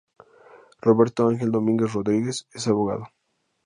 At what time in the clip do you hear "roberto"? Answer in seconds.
0.81-1.27